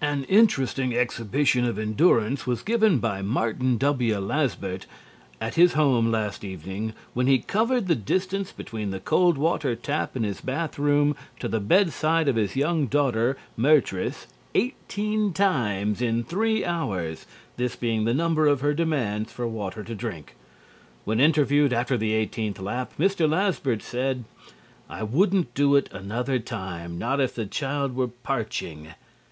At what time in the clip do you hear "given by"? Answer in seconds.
2.64-3.22